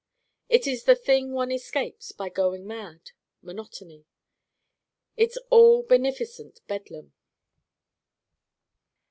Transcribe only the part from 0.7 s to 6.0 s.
the thing one escapes by going Mad: Monotony. It's all